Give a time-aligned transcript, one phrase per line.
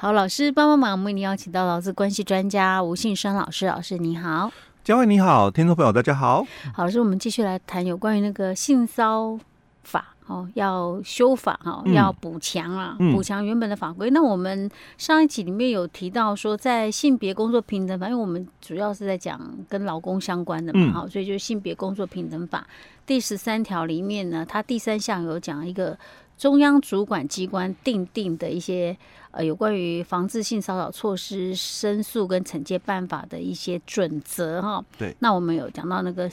[0.00, 4.48] 好，老师帮帮忙，我们为您邀请到劳资关系专家吴信生老师，老师你好，
[4.84, 6.46] 嘉惠你好，听众朋友大家好。
[6.72, 9.36] 好，老师，我们继续来谈有关于那个性骚
[9.82, 14.08] 法哦，要修法哈，要补强啊，补强、嗯、原本的法规。
[14.10, 22.64] 那我们上一集里面有提到说，在性别工作平等法，因为我们主要是在讲跟劳工相关的嘛，好、嗯，所以就是性别工作平等法
[23.04, 25.98] 第十三条里面呢，它第三项有讲一个。
[26.38, 28.96] 中央主管机关定定的一些
[29.32, 34.82] 呃有关于防治性骚扰措施、申诉跟惩戒办法的一些准则哈。
[34.96, 35.14] 对。
[35.18, 36.30] 那我们有讲到那个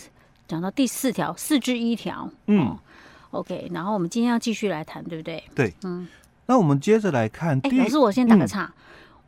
[0.48, 2.30] 讲到第四条四之一条。
[2.48, 2.78] 嗯。
[3.32, 5.44] OK，然后我们今天要继续来谈，对不对？
[5.54, 5.74] 对。
[5.84, 6.08] 嗯。
[6.46, 7.60] 那我们接着来看。
[7.64, 8.64] 哎，老师，我先打个岔。
[8.64, 8.74] 嗯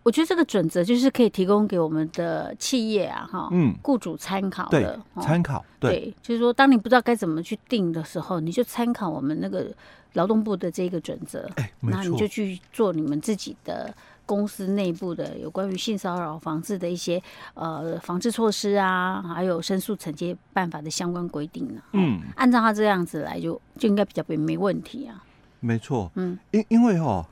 [0.08, 9.70] 我觉得这个准则就是可以提供给我们的企业啊，哈，嗯，雇主参考的，参考，对，对，就是说，当你不知道该怎么去定的时候，你就参考我们那个
[10.14, 13.94] 劳动部的这个准则，哎，那你就去做你们自己的
[14.26, 17.22] 公司内部的有关于性骚扰防治的一些
[17.54, 25.22] 呃防治措施啊，还有申诉惩戒办法的相关规定啊，嗯，按照他这样子来就，就就应该比较没没问题啊，
[25.60, 27.26] 没错，嗯，因因为哦。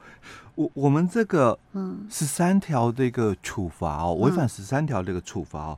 [0.55, 5.77] 我我们这个嗯十三条的一个处罚哦，违反十三条这个处罚哦，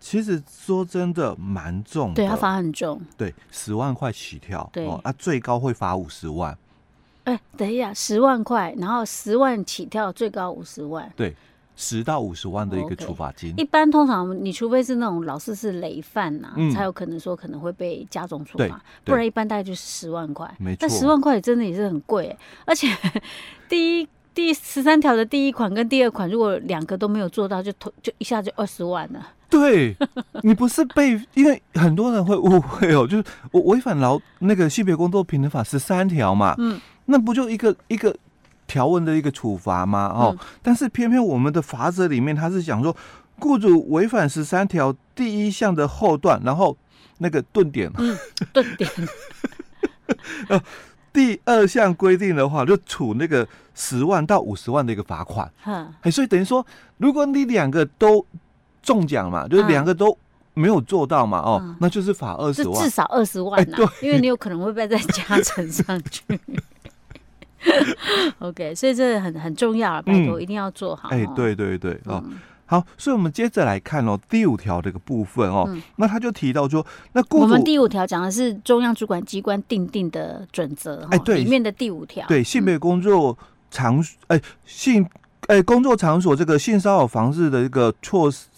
[0.00, 6.56] 其实说真的蛮重的，对，他罚很重，对，十万块起跳，对，啊，最高会罚五十万。
[7.24, 11.34] 哎，等一下，十万块，然后十万起跳，最高五十万，对，
[11.74, 13.54] 十到五十万的一个处罚金。
[13.56, 20.54] 一般通常你除非是那种老是是累犯呐，才有可能说可能会被加重处罚，不然一般大概就是十万块。
[20.58, 22.36] 没错，但十万块也真的也是很贵，
[22.66, 22.88] 而且
[23.68, 24.08] 第一。
[24.34, 29.28] 第十三条的第一款跟第二款，如果两个都没有做到，就投就一下就二十万了。
[29.48, 29.96] 对，
[30.42, 38.12] 你不是被，因为很多人会误会哦，就是我违反劳那个性别工作平等法十三条嘛，嗯，那不就一个一个
[38.66, 40.06] 条文的一个处罚吗？
[40.08, 42.96] 哦，嗯、但是偏偏我们的法则里面，他是讲说，
[43.38, 46.76] 雇主违反十三条第一项的后段，然后
[47.18, 48.18] 那个顿点，嗯，
[48.52, 48.90] 顿点。
[51.14, 55.48] 第二项规定的话，就处那个十万到五十万的一个罚款。
[55.64, 56.66] 嗯，哎，所以等于说，
[56.98, 58.26] 如果你两个都
[58.82, 60.18] 中奖嘛，就是两个都
[60.54, 63.76] 没有做到嘛，哦，那就是罚二十万，至少二十万呐。
[63.76, 66.22] 对，因为你有可能会被再加成上去。
[68.40, 71.10] OK，所以这很很重要啊，拜托一定要做好。
[71.10, 72.22] 哎，对对对，哦。
[72.74, 83.38] 好，所以我们接着来看哦，第五条这个部分哦，嗯、那他就提到说，那雇主我们第五条讲的是中央主管机关订定的准则，哎，对，里面的第五条，对，性别工作
[83.70, 85.08] 场所，哎、嗯，性，
[85.46, 88.48] 哎，工作场所这个性骚扰防治的一个措施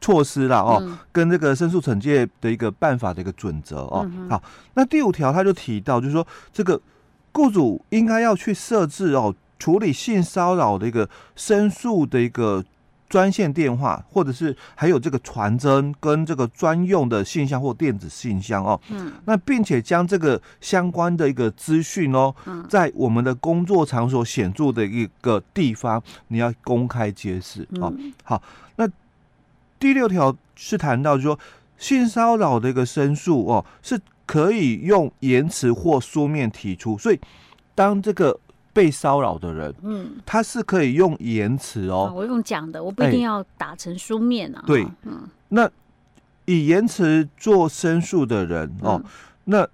[0.00, 4.42] 措施啦，哦，嗯、跟这个申诉惩戒的一个办法的一个准则哦，嗯、好，
[4.74, 6.80] 那第五条他就提到，就是说这个
[7.30, 12.64] 雇主应该要去设置哦，处理性骚扰的一个申诉的一个。
[13.10, 22.32] 专线电话，或者是还有这个传真跟这个专用的信箱或电子信箱哦，嗯，那并且将这个相关的一个资讯哦，
[22.68, 27.92] 在我们的工作场所显著的一个地方，你要公开揭示哦。
[28.22, 28.40] 好，
[28.76, 28.88] 那
[29.80, 31.36] 第六条是谈到说
[31.76, 37.20] 性骚扰的一个申诉哦，是可以用言辞或书面提出，所以
[37.74, 38.38] 当这个。
[38.72, 44.60] 被骚扰的人，嗯，他是可以用言辞哦，哦，我用讲的，我不一定要打成书面啊。
[44.60, 45.70] 欸、对，嗯，那
[46.44, 49.10] 以言辞做申诉的人哦，嗯、
[49.44, 49.68] 那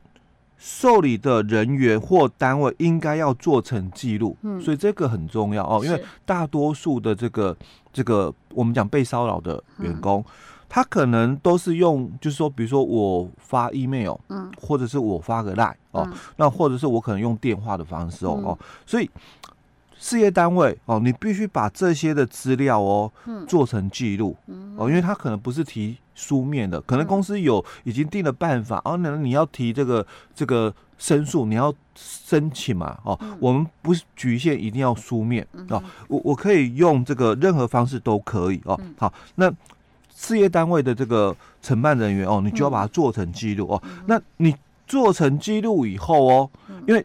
[0.59, 7.57] 受理的人员或单位应该要做成记录，嗯，所以这个很重要哦，因为大多数的这个
[7.93, 10.21] 这个我们讲被骚扰的员工。
[10.21, 10.33] 嗯
[10.77, 19.09] 他可能都是用，就是说，比如说我发 email，嗯，或者是我发个 line 哦，嗯、那或者是我可能用电话的方式哦、嗯、哦，所以
[19.97, 39.51] 事业单位哦，你必须把这些的资料哦，嗯，做成记录，嗯，哦，因为他可能不是提书面的，可能公司有已经定了办法，哦，那你要提这个这个申诉，你要申请嘛，哦，嗯、我们不是局限一定要书面、嗯、哦，我我可以用这个任何方式都可以哦，嗯、好，那。
[40.19, 43.83] 事业单位的这个承办人员哦，你就要把它做成记录哦。
[43.85, 47.05] 嗯、那你做成记录以后哦，嗯、因为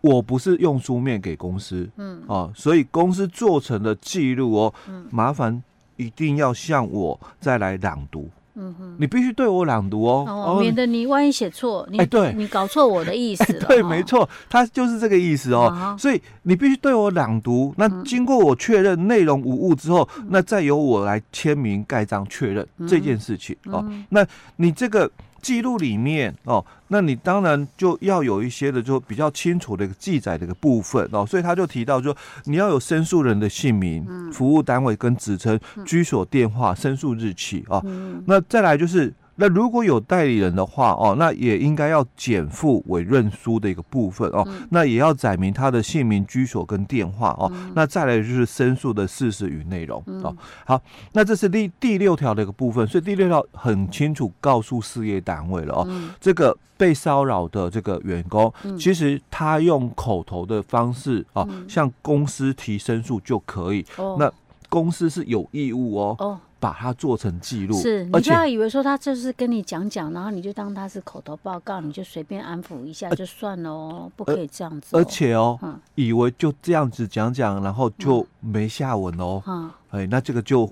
[0.00, 5.60] 我不是用书面给公司，嗯，哦，所以公司做成的记录哦，嗯、麻烦
[5.96, 8.30] 一定要向我再来朗读。
[8.58, 13.66] 嗯哼，你必须对我朗读哦，哦，免得你万一写错，你哎，对，你搞错我的意思了。
[13.68, 15.94] 对，没错，他就是这个意思哦。
[15.98, 23.84] 所以你必须对我朗读，那经过我确认内容无误之后，那再由我来签名盖章确认这件事情哦。
[24.08, 24.26] 那
[24.56, 25.10] 你这个
[25.46, 32.16] 记录里面哦，那你当然就要有一些的就比较清楚的一个记载的一个部分哦，所以他就提到说，
[32.46, 37.80] 你要有申诉人的姓名、服务单位跟职称、居所、电话、申诉日期哦，
[38.26, 39.14] 那再来就是。
[39.36, 47.50] 那如果有代理人的话哦，那也应该要减负委任书的一个部分哦，嗯、那也要载明他的姓名、居所跟电话哦。
[47.54, 50.36] 嗯、那再来就是申诉的事实与内容、嗯、哦。
[50.64, 50.80] 好，
[51.12, 63.84] 那这是第第六条的一个部分，所以第六条很清楚告诉事业单位了哦，嗯、这个被骚扰的这个员工，嗯、其实他用口头的方式哦，嗯、向公司提申诉就可以。
[63.96, 64.32] 哦、那
[64.68, 66.16] 公司是有义务哦。
[66.18, 74.96] 哦把它做成记录，是你不要以为说他就是跟你讲讲，然后你就当他是口头报告，你就随便安抚一下就算了哦，不可以这样子。
[74.96, 75.56] 而且哦，
[75.94, 79.40] 以为就这样子讲讲，然后就没下文哦。
[79.46, 80.68] 嗯，哎，那这个就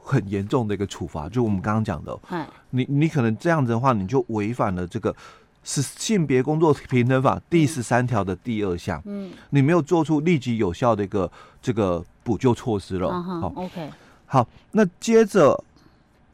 [0.00, 5.12] 很严重的一个处罚，就我们刚刚讲的，哎，你你可能这样子的话，你就违反了这个
[5.64, 11.28] 是性别工作平等法第十三条的第二项，嗯，你没有做出立即有效的一个
[11.60, 13.20] 这个补救措施了。
[13.20, 13.90] 好，OK。
[14.26, 15.50] 好，那接着，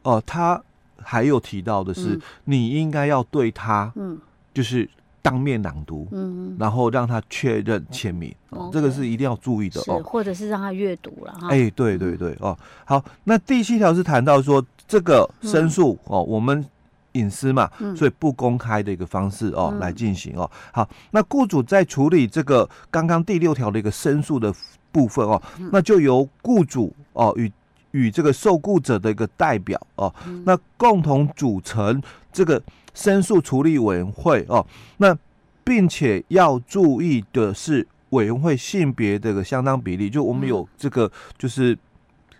[0.01, 0.61] 哦、呃，他
[0.97, 4.17] 还有提到的是，嗯、你应该要对他，嗯，
[4.53, 4.89] 就是
[5.21, 11.47] 当面朗读，嗯，然后让他确认签名，哦，这个是一定要注意的哦，或者是让他阅读了哈。
[11.49, 16.65] 哎、欸，对对对，哦，好，那第七条是谈到说这个申诉、嗯、哦，我们
[17.13, 20.49] 隐私嘛，嗯、所以不公开的一个方式哦、嗯、来进行哦。
[20.71, 24.53] 好，那雇主在处理这个刚刚第六条的一个申诉的
[24.91, 27.51] 部分哦，嗯、那就由雇主哦与
[27.93, 32.01] 与这个受雇者的一个代表哦，嗯、那共同组成
[32.31, 32.61] 这个
[32.93, 34.65] 申诉处理委员会哦，
[34.97, 35.15] 那
[35.63, 41.77] 并且要注意的是委员会性别的一个相当比例，就我们有这个就是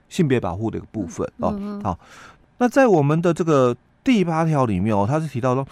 [0.10, 1.82] 性别保护的一个部分哦。
[1.84, 2.00] 好，
[2.58, 5.68] 那在我们的这个第八条里面哦，他是提到说，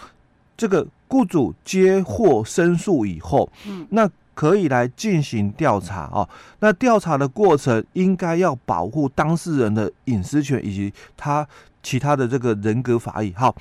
[0.56, 4.08] 这个雇主接获申诉以后，嗯，那。
[4.34, 6.28] 可以来进行调查哦。
[6.60, 11.46] 那调查的过程应该要保护当事人的隐私权以及他
[11.82, 13.32] 其他的这个人格法益。
[13.36, 13.54] 好，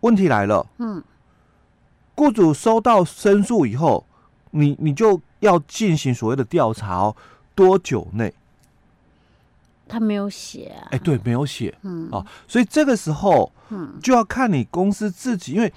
[0.00, 1.02] 问题来了，嗯，
[2.16, 4.04] 雇主收到申诉以后，
[4.50, 7.14] 你你就要进行所谓的调查哦。
[7.54, 8.32] 多久内？
[9.86, 10.88] 他没有写啊。
[10.90, 11.72] 哎，对，没有写。
[11.82, 15.72] 嗯，啊，所以这个时候，嗯，就要看你公司自己，因为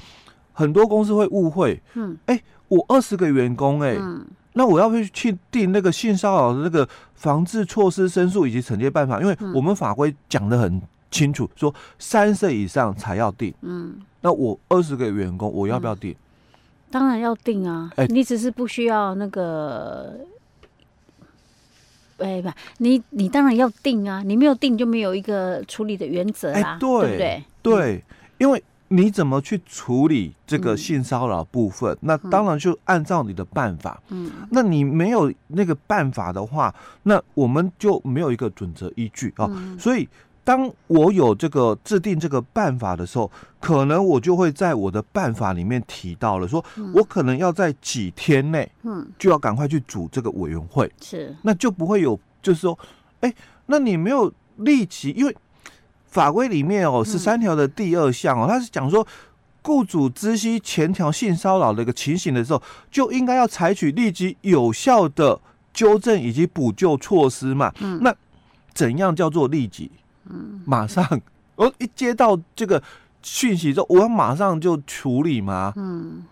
[0.53, 2.41] 很多公司会误会，嗯，哎。
[2.67, 9.21] 我二十个员工哎、欸，嗯、那我要不要去定那个性骚扰的那个防治措施申诉以及惩戒办法？
[9.21, 10.81] 因为我们法规讲的很
[11.11, 13.53] 清楚，说三岁以上才要定。
[13.61, 16.15] 嗯，那我二十个员工，我要不要定？
[16.89, 17.91] 当然要定啊！
[17.97, 20.17] 哎、欸，你只是不需要那个，
[22.17, 24.23] 哎、欸、不，你你当然要定啊！
[24.25, 27.43] 你没有定就没有一个处理的原则啦，欸、对，对不对？
[27.61, 28.03] 对，
[28.37, 28.63] 因为。
[28.89, 31.91] 你怎么去处理这个性骚扰部分？
[31.93, 33.99] 嗯、那当然就按照你的办法。
[34.09, 36.73] 嗯，那你没有那个办法的话，
[37.03, 39.47] 那我们就没有一个准则依据啊。
[39.49, 40.07] 嗯、所以，
[40.43, 43.29] 当我有这个制定这个办法的时候，
[43.59, 50.91] 可能我就会在我的办法里面提到了，说我可能要在几天内，嗯，就要赶快去组这个委员会。
[51.01, 52.77] 是，那就不会有，就是说，
[53.21, 53.35] 哎、欸，
[53.65, 55.35] 那你没有立即，因为。
[56.15, 59.05] 法规里面哦，十三条的第二项哦，它是讲说，
[59.61, 65.37] 雇主知悉前条性骚扰的一个情形的时候，就应该要采取立即有效的
[65.73, 67.69] 纠正以及补救措施嘛。
[67.81, 68.15] 嗯，那
[68.73, 69.91] 怎样叫做立即？
[70.29, 71.05] 嗯，马上，
[71.57, 72.81] 我一接到这个
[73.21, 75.73] 讯息之后，我要马上就处理吗？
[75.75, 76.23] 嗯，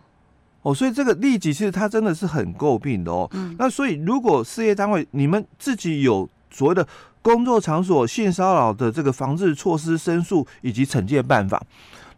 [0.61, 3.29] 哦，所以这个立即其实它真的是很诟病的哦。
[3.33, 6.87] 嗯，那所以如果事业单位你们自己有所谓的。
[7.23, 11.59] 工作场所性骚扰的这个防治措施申诉以及惩戒办法，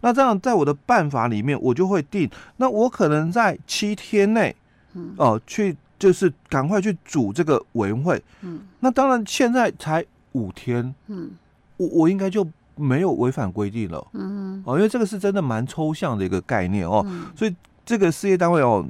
[0.01, 2.27] 那这样在我的办法里面，我就会定。
[2.57, 4.53] 那我可能在七天内，
[4.95, 11.29] 嗯，哦、呃，去就是赶快去组这个委员会，嗯，那当然现在才五天，嗯，
[11.77, 12.45] 我我应该就
[12.75, 18.83] 没有违反规定了，嗯，哦，因为这个是真的蛮抽象的一个概念哦，嗯、所以这个事业单位哦，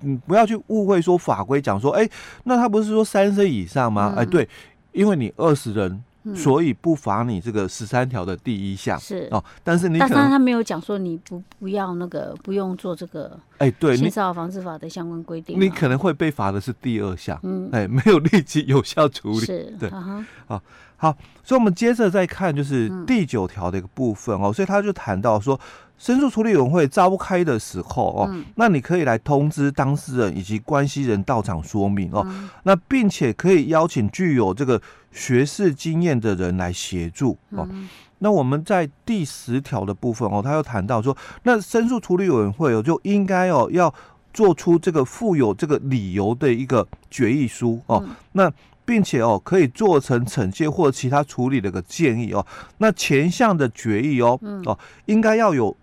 [0.00, 2.10] 你不要去误会说法规讲说，哎、欸，
[2.44, 4.14] 那他不是说三岁以上吗？
[4.16, 4.48] 哎、对。
[4.92, 8.98] 因为你二十人，嗯、所以不罚你这个十三条的第一项。
[8.98, 9.28] 是。
[9.30, 9.42] 哦。
[9.62, 20.62] 但是你但是他没有讲说你不不要那个不用做这个哎，对，性骚扰防治法的相关规定，你可能会被罚的是第二项，嗯，哎，没有立即有效处理，是对，啊、好，
[20.96, 24.48] 好，所以我们接着再看就是第九条的一个部分哦。
[24.48, 25.58] 嗯、所以他就谈到说，
[25.98, 32.24] 申诉处理委员会召开的时候哦，嗯、那你可以来通知当事人以及关系人到场说明哦。
[32.28, 37.66] 嗯、那并且可以邀请具有这个学士经验的人来协助哦。
[37.72, 37.88] 嗯、
[38.20, 43.92] 那我们在第十条的部分哦，他又谈到说，那申诉处理委员会哦就应该哦要
[44.32, 48.00] 做出这个附有这个理由的一个决议书哦。
[48.06, 48.52] 嗯、那
[48.84, 52.46] 并且哦可以做成惩戒或其他处理的一个建议哦。
[52.78, 55.76] 那前项的决议哦、嗯、哦应该要有。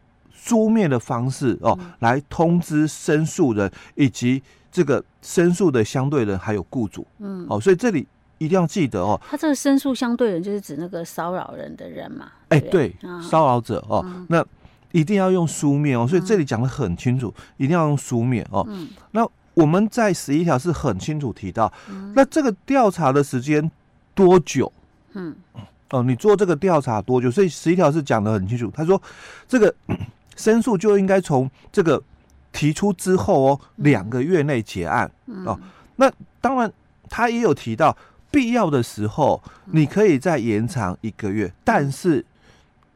[0.45, 7.03] 书面的方式哦，来通知申诉人以及这个申诉的相对人，还有雇主。
[7.17, 8.05] 嗯，哦，所以这里
[8.37, 9.19] 一定要记得哦。
[9.27, 12.27] 他这个申诉相对人就是指那个骚扰人的人嘛？
[12.49, 12.95] 哎，对，
[13.27, 14.45] 骚扰者哦，那
[14.91, 16.05] 一定要用书面哦。
[16.07, 18.63] 所以这里讲的很清楚，一定要用书面哦。
[18.69, 21.73] 嗯，那我们在十一条是很清楚提到，
[22.13, 23.71] 那这个调查的时间
[24.13, 24.71] 多久？
[25.13, 25.35] 嗯，
[25.89, 27.31] 哦，你做这个调查多久？
[27.31, 28.71] 所以十一条是讲的很清楚。
[28.71, 29.01] 他说
[29.47, 29.73] 这个。
[30.35, 32.01] 申诉就应该从这个
[32.51, 35.11] 提出之后哦，两个月内结案
[35.45, 35.59] 哦。
[35.97, 36.71] 那当然，
[37.09, 37.95] 他也有提到
[38.31, 42.25] 必要的时候，你可以再延长一个月，但是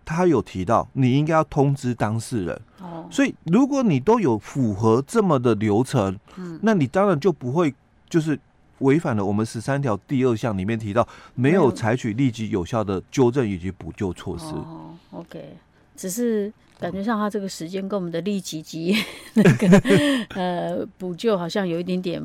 [0.06, 2.62] 他有提到你应该要通知当事人。
[2.80, 7.74] 哦，所以如果你都有符合这么的流程，嗯，那你当然就不会
[8.10, 8.40] 就是
[8.80, 14.46] 违反了我们十三条第二项里面提到没有采取立即有效的纠正以及补救措施。
[14.46, 15.56] 哦，OK，
[15.96, 16.52] 只是。
[16.80, 18.96] 感觉上他这个时间跟我们的立即及
[19.34, 19.68] 那个
[20.36, 22.24] 呃补救好像有一点点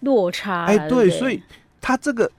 [0.00, 0.66] 落差。
[0.66, 1.42] 哎，对，对，所以
[1.80, 2.30] 他这个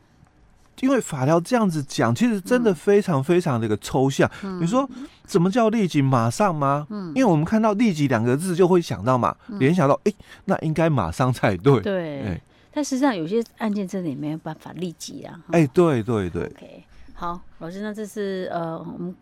[0.80, 4.30] 因为法条这样子讲，其实真的非常非常的一个抽象。
[4.44, 4.90] 嗯、你说
[5.26, 6.02] 怎么叫立即？
[6.02, 6.88] 马上吗？
[6.90, 10.14] 嗯，因为我们看到“立即”两个字就会想到嘛，嗯、联想到哎，
[10.46, 11.82] 那应该马上才对。
[11.82, 12.42] 对，哎、
[12.72, 15.38] 但实际上有些案件真的也没有办法立即啊。
[15.52, 16.44] 哎，对对对。
[16.44, 16.84] OK，
[17.16, 19.14] 好，老师，那这是呃我们。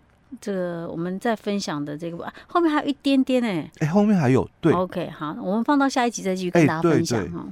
[0.41, 4.71] 这个我们在分享的这个吧后面还有一点点哎，哎，后面还有对。
[4.73, 7.45] OK，好，我们放到下一集再继续跟大家分享哈。